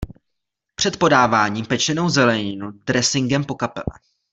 [0.75, 3.95] Před podáváním pečenou zeleninu dresinkem pokapeme.